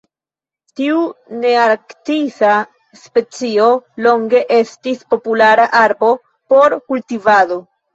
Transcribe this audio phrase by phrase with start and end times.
[0.79, 1.03] Tiu
[1.43, 2.55] nearktisa
[3.03, 3.69] specio
[4.09, 7.67] longe estis populara arbo por kultivado.